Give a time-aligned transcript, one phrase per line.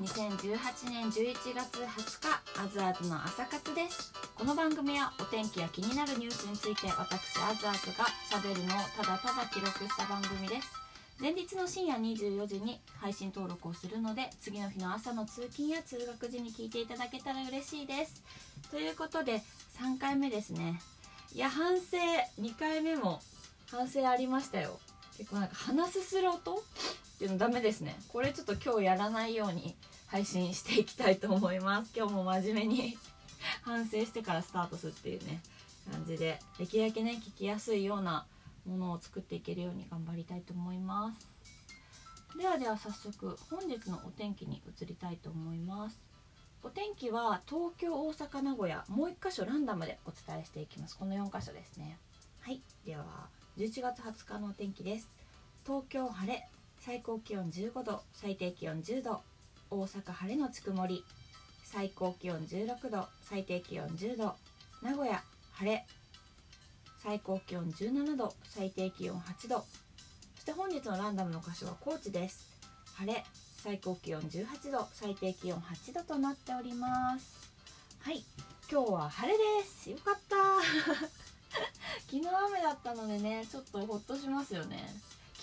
[0.00, 4.12] 2018年11月20日あずあずの朝活です。
[4.34, 10.68] この番組はお天気や気になるニュースについて私あずあずがしゃべるのをただただ記録した番組です。
[11.18, 18.22] 前日の深夜24時に配信登録をするので次の日の朝の通勤や通学時に聞いていただけたら嬉しいです。
[18.70, 19.40] ということで
[19.80, 20.78] 3回目ですね。
[21.32, 21.96] いや反省。
[22.38, 23.22] 2回目も
[23.70, 24.78] 反省ありましたよ。
[25.16, 26.62] 結構なんか鼻すする音
[27.16, 27.96] っていうのダメですね。
[28.08, 29.74] これちょっと今日やらないように
[30.06, 31.90] 配信していきたいと思います。
[31.96, 32.98] 今日も真面目に
[33.64, 35.40] 反省してからスタートするっていうね
[35.90, 36.38] 感じで。
[36.58, 38.26] できるだけね聞きやすいような
[38.66, 41.26] ものを作っていけるように頑張りたいと思います。
[42.36, 45.98] ではでは早速本日のお天気に移りたいと思います。
[46.62, 50.98] お天気は東京大阪名古屋もう1箇所ランダムでお伝えしていきます。
[50.98, 51.98] この4箇所ですね。
[52.40, 52.60] はい。
[52.84, 55.10] では11月20日のお天気です。
[55.64, 56.46] 東京晴れ
[56.86, 59.20] 最高気温15度最低気温10度
[59.70, 61.04] 大阪晴れのち曇り
[61.64, 64.36] 最高気温16度最低気温10度
[64.80, 65.20] 名古屋
[65.54, 65.84] 晴れ
[67.02, 69.64] 最高気温17度最低気温8度
[70.36, 72.46] そして本日のランダムの箇所は高知です。
[72.94, 73.24] 晴れ
[73.56, 77.50] 最高気温18度最低気温8度となっております。
[77.98, 78.22] はい
[78.70, 79.90] 今日は晴れです。
[79.90, 80.36] よかった。
[82.06, 84.88] 昨日雨だったのでねちょっとほっとしますよね。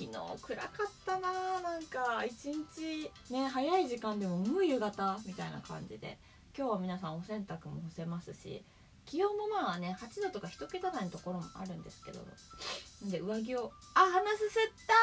[0.00, 0.18] 昨日。
[0.42, 0.70] 暗かっ
[1.04, 2.24] たななんか。
[2.24, 6.16] 一日ね早い時間でももう夕方みたいな感じで。
[6.56, 8.64] 今日は皆さんお洗濯も干せますし。
[9.04, 12.20] 気温もまあね8度とか1桁台のところもあるんですけど。
[13.10, 14.94] で上着をあ鼻すすった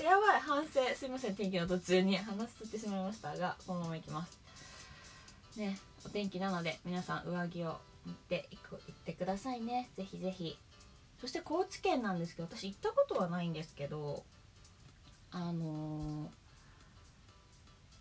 [0.00, 0.02] ー。
[0.10, 0.80] やばい反省。
[0.96, 2.18] すいません天気の途中に。
[2.18, 4.36] 鼻すすってしまいましたがこのままいきます。
[5.56, 9.88] ねお天気なので皆さん上着を持っていく行ってくださいね。
[9.96, 10.58] ぜひぜひ。
[11.20, 14.24] そして高知県なんですけど私行ったことはないんですけど
[15.30, 16.30] あの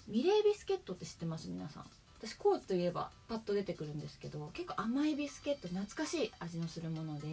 [0.09, 1.49] ー、ミレービスケットって知ってます？
[1.49, 1.83] 皆さん。
[2.21, 7.27] 私高知といえばパッと出てくるんですけど結構甘いビスケット懐かしい味のするもので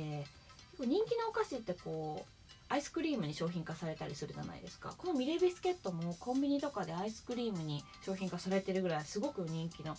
[0.72, 4.94] 結構人気のお菓子ってこうアイスクリームに商品化されたりするじゃないですか。
[4.96, 9.96] このミレービスケットもコンビニとかでアイスクリームに商品化されてるぐらいすごく人気の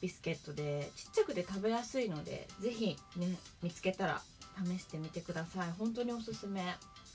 [0.00, 4.20] ビスケットでちっちゃくて食べやすいので是非ね見つけたら
[4.66, 5.70] 試してみてください。
[5.78, 6.62] 本当におすすめ。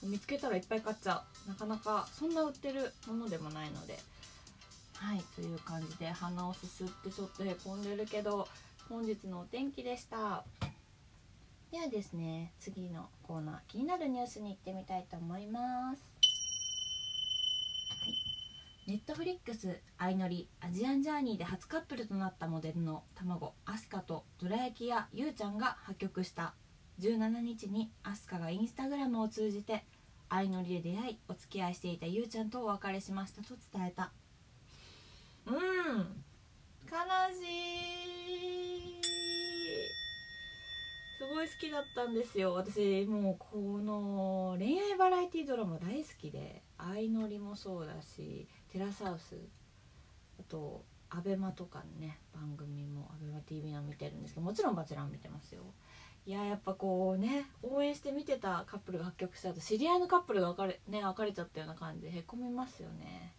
[0.01, 1.49] 見つけたらいっぱい買っちゃう。
[1.49, 3.97] なかなかそんな売ってるものでもないので。
[4.95, 8.47] はいという感じで鼻をすすってちょっとへこんでるけど
[8.87, 10.43] 本日のお天気でした。
[11.71, 16.01] ではですね次のコーナー気になるニュースに行ってみたいと思います。
[18.85, 26.53] ネットフリックス相乗りアジアンジャーニーで初カップルとなったモデルの卵アスカとどら焼きやゆうちゃんが破局した
[26.99, 29.83] 17日にアスカがインスタグラムを通じて
[30.29, 33.41] 相乗りで出会いお付き合いしていたゆうちゃんとお別れしました。
[33.41, 34.11] と伝えた。
[35.45, 35.55] うん。
[35.55, 36.97] 悲
[37.39, 37.99] し
[38.99, 39.01] い。
[41.19, 42.53] すごい好きだったんですよ。
[42.53, 49.37] 私もうこの恋愛バラエティドラマ大好きで相乗りもそうだしテラスハウス。
[50.39, 55.63] あとアベマとかね番組もアベマ t v は見てるんですけどもちろん「バチェラー」見てますよ。
[56.25, 63.33] いややっぱこうね応援して見てたカップルが発覚したと知り合いのカップルが別れ,、ね、別れちゃったような感じでへこみますよね。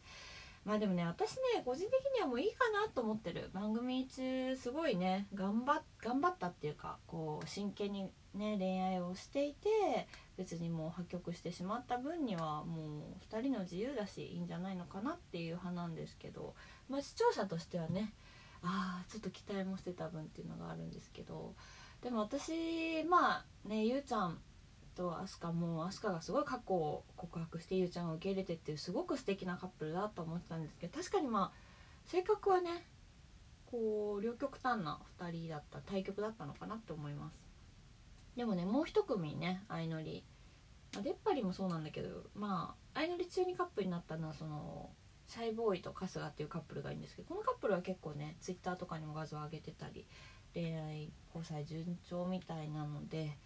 [0.64, 3.50] まあでもね私ね個人的にはもういいかなと思ってる。
[3.52, 9.68] 番組中すごいね頑張頑張ったっていうかこう真剣にね恋愛をしていて
[10.36, 16.54] 別にもう破局してしまった分にはもう2人の自由だしいいんじゃないのかなっていう派なんですけど、
[16.88, 18.12] まあ、視聴者としてはね
[18.62, 21.54] ああちょっと期待もしてた分っていうのがあるんですけど
[22.04, 24.38] でも私まあねゆうちゃん
[24.94, 31.58] とアスカもアスカがすごい過去を告白してゆうちゃんを受け入れてっていうすごく素敵なカップルだと思ってたんですけど確かにまあ
[32.04, 32.86] 性格はね
[33.64, 37.38] こう両極端な2人だった対局だったのかなって思います。
[38.36, 40.24] でもねもう一組ね相乗り、
[40.92, 44.90] まあ、出っ張りもそうなんだけどまあ相乗り中にカップルになったのはその
[45.26, 50.06] シャイボーイと春日っていうカップルがいいんですけどこのカップルは結構ねツイッターとかにも画像を上げてたり
[50.54, 53.36] 恋愛交際順調みたいなので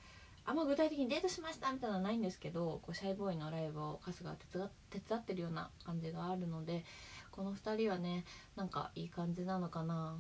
[0.45, 6.85] あんま具体的にデートしましたみたいなのはないんですけどこうシャイボーイのライブを春日が手伝ってるような感じがあるので
[7.31, 8.25] この2人はね
[8.57, 10.17] なんかいい感じなのかな。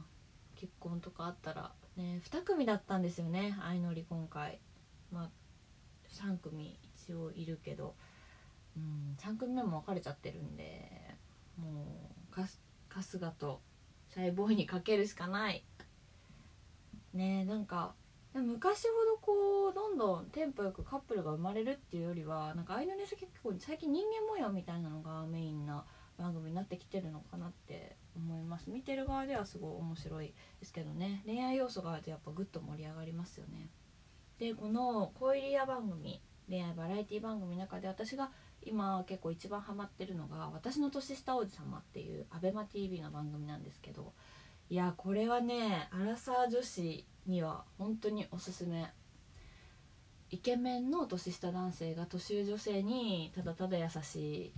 [0.58, 4.58] 結婚とかあったらね2組だったんですよね相乗り今回。
[5.12, 5.30] まあ
[6.12, 7.94] 3組一応いるけど、
[8.76, 10.90] うん、3組目も別れちゃってるんで
[11.56, 12.46] もう春
[13.20, 13.60] 日と
[14.12, 15.64] シャイボーイにかけるしかない。
[17.18, 17.94] ねなんか
[18.34, 25.84] 昔ほどこうどんどんテンポよくカップルが生まれるっていうよりはなんか相乗り結構最近人間模様みたいなのがメインな
[26.16, 28.70] 番組になってきてるのかなって思います。
[28.70, 31.22] 見てる側ではすごい面白いですけどね。
[31.26, 33.70] 恋愛要素があるとやっぱグッと盛り上がりますよね。
[34.38, 38.30] でこの恋リア番組恋愛バラエティ番組の中で私が
[38.62, 44.12] 今結構一番ハマってるのが「私の年下王子様」っていう ABEMATV の番組なんですけど
[44.70, 48.86] いやこれはねアラサー女子には本当におすすめ。
[50.30, 54.52] イケメンの年下男性が年上女性にただただ優しい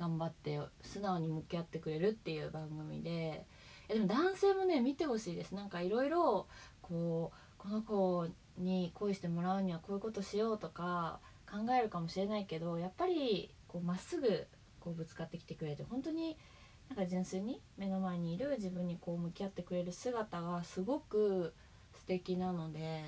[0.00, 3.46] 頑張って素直に向き合ってくれるっていう番組で。
[3.88, 5.54] でも男性もね見てほしいです。
[5.54, 6.46] なんかいろいろ
[6.82, 8.26] こうこの子
[8.58, 14.46] に恋してもらうにはこういうことしようとか考えるかもしれないけどやっぱりこうまっすぐ
[14.80, 16.36] こうぶつかってきてくれて本当に
[16.88, 21.52] なんか純粋に目の前にいる自分にこう向き合ってくれる姿がすごく
[21.94, 23.04] 素敵なので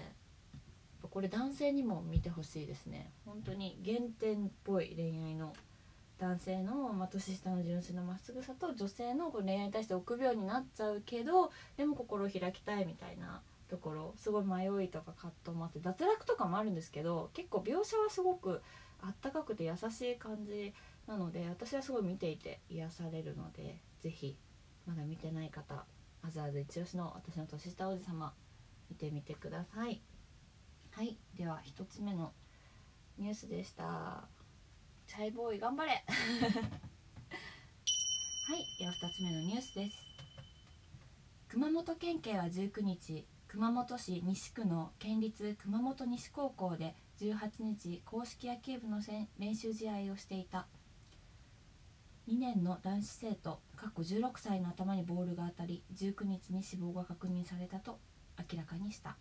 [1.11, 3.11] これ男性にも見てほしいですね。
[3.25, 5.55] 本当に原点っぽい恋愛の
[6.19, 13.41] 男性の、まあ、年下の純粋なまっすぐさと女性のこう恋愛に対して臆病になっちゃうけどでも心を開きたいみたいな
[13.71, 18.61] ところすごい迷いとか葛藤もあって脱落とかもあるんですけど結構描写はすごく
[19.01, 20.73] あったかくて優しい感じ
[21.09, 24.37] なので私はすごい見ていて癒されるので是非
[24.87, 25.87] まだ見てない方
[26.23, 28.35] あずあず一押しの私の年下おじ様
[28.91, 30.03] 見てみてください。
[30.91, 32.33] はいでは1つ目の
[33.17, 34.29] ニュースでした。
[35.07, 35.93] チャイボーイ頑張れ。
[35.93, 35.99] は
[38.57, 39.97] いでは2つ目のニュースです。
[41.49, 49.01] 熊本県警は19日熊本市西区の県立熊本西高校で18日公式野球部の
[49.39, 50.67] 練習試合をしていた。
[52.29, 58.01] 2年の男子生徒過去16歳の頭にボールが当たり19日に死亡が確認されたと
[58.39, 59.17] 明らかにした。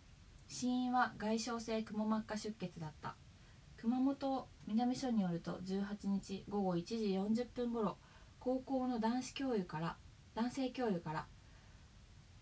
[0.46, 3.16] 死因は外傷性くも膜下出血だった。
[3.78, 7.96] 熊本南署によると18日午後1時40分ごろ
[8.40, 9.96] 高校の男子教諭から
[10.34, 11.26] 男性教諭から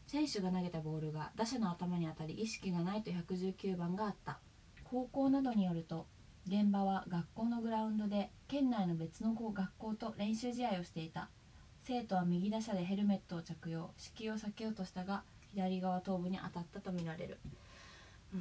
[0.09, 4.41] 選手が投げたボールが打者の頭に当たり意識がないと119番があった。
[4.83, 6.07] 高校などによると
[6.49, 11.29] 現場は学校のグラウンドで県内の別の学校と練習試合をしていた。
[11.83, 13.91] 生徒は右打者でヘルメットを着用。
[13.97, 17.39] 敷居を避けようとしたが左側頭部に当たったとみられる、
[18.33, 18.37] う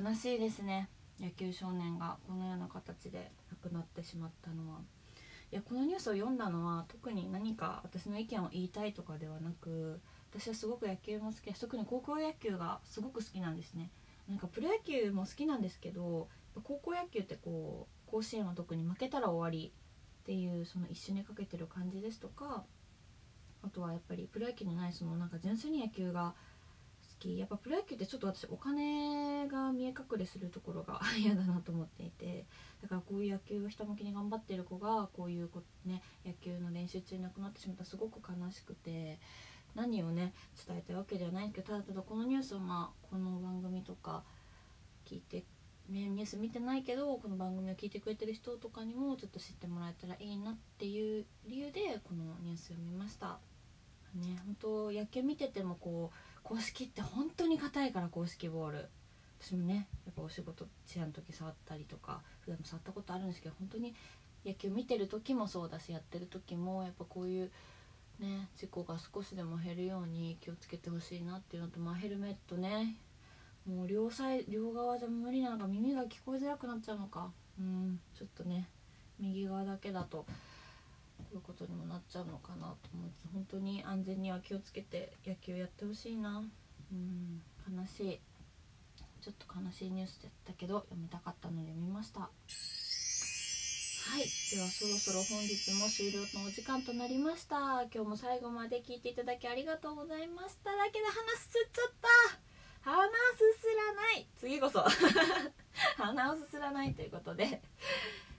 [0.00, 0.88] ん、悲しいですね。
[1.20, 3.30] 野球少年がこのような形で
[3.62, 4.80] 亡くなってしまったのは。
[5.52, 10.00] いやこのニュースを読んだのは特に何か私の意見を言いたいとかではなく
[10.32, 13.88] 私はすごく野球も好き特に高校野球がすごく好きなんですね。
[14.28, 16.28] なんかプロ野球も好きなんですけど
[16.64, 19.72] 高校野球ってこう甲子園は特に負けたら終わり
[20.22, 22.64] っていうその一緒にかけてる感じですとか
[23.62, 26.34] あとはやっぱりプロ野球にないそのなんか純粋に野球が
[27.02, 27.38] 好き。
[27.38, 32.46] やっぱプロ野球ってちょっと私お金が見え隠れするところが 嫌だなと思っていて
[32.80, 39.18] だからこういう野球をひたむきに頑張ってる子がこういうこ、ね、野球の練習中に亡くなってしまったらすごく悲しくて
[39.78, 40.32] 何をね
[40.66, 44.24] 伝えたいわけではないんですけどただただこのニュースをまあこの番組とか
[45.08, 45.44] 聞いて、
[45.88, 53.38] ニュース見てないけどこの番組を聞いてくれてる人とかにもちょっと知ってもらえたらいいなっていう理由でこのニュースを見ました。
[54.14, 58.88] ね本当野球見ててもこう公式って本当に硬いから公式ボール。
[59.40, 63.94] 私もねやっぱお仕事チアの時触ったりとか普段も触ったことあるんですけど本当に
[64.44, 67.50] 野球見てる時もそうだしやってる時もやっぱこういう
[68.18, 72.96] ね事故が少しでも減るように気をつけてほしいなっていうのとまあヘルメットね。
[73.66, 77.30] もう両サイ両側じゃ無理なのか耳が聞こえづらくなっちゃうのか。
[77.58, 78.68] うんちょっとね
[79.18, 80.18] 右側だけだと
[81.18, 86.42] こういうことにもなっちゃうのかなと思って本当に安全には気をつけて野球やってほしいな。
[86.92, 87.42] うん
[87.76, 88.20] 悲しい。
[89.20, 92.30] ちょっと悲しいニュースだったけど読みたかったので読みました。
[94.08, 94.24] はい。
[94.24, 97.84] ではそろそろ本日も終了のお時間となりました。
[97.92, 101.92] 今日も最後まで聞いていただきありがとうございましただけで話すっちゃっ
[102.82, 102.90] た。
[102.90, 103.10] 鼻す
[103.60, 104.26] すらない。
[104.34, 104.80] 次こそ。
[106.02, 107.60] 鼻をすすらないということで。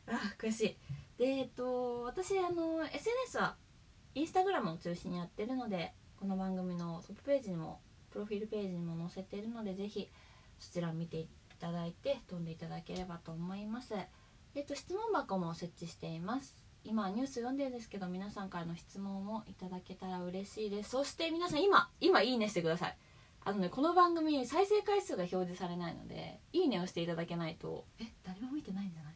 [0.08, 0.76] あ悔しい。
[1.20, 3.56] でえっと私あの SNS は
[4.16, 10.10] インスタグラムを中心にやってるのでこの番組のトップページにもプロフィールページにも載せているのでぜひ
[10.58, 11.28] そちらを見てい
[11.60, 13.94] ただいて飛んでいただければと思います。
[14.56, 16.58] えっと質問箱も設置しています。
[16.84, 20.92] 今ニュース読んでるんですけど皆さんからの質問もいただけたら嬉しいです。
[20.92, 22.98] そして皆さん今今いいねしてください。
[23.46, 29.14] あのねこの番組再生回数が表示されないのでいいねをしていただけないとえ誰も見てないんじゃない？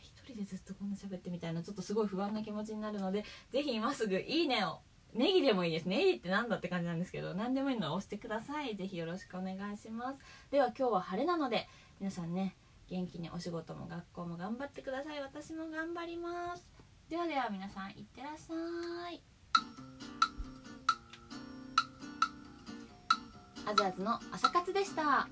[0.00, 4.78] 一人でずっとこんな喋ってみたいなちょっとすごい不安な気持ちになるのでぜひ今すぐいいねを
[5.14, 5.86] ネギでもいいです。
[5.86, 8.76] ネギって何だって感じなんですけど何でもいいのを押してください。
[8.76, 10.20] ぜひよろしくお願いします。
[10.50, 11.66] では今日は晴れなので
[12.00, 12.54] 皆さんね
[12.88, 15.20] 元気にお仕事も学校も頑張ってください。
[15.20, 16.66] 私も頑張ります。
[17.08, 19.22] ではでは皆さんいってらっしゃい。
[23.68, 25.28] あずあずの朝活でした。